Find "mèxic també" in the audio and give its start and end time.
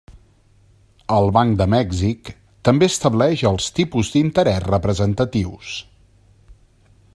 1.73-2.89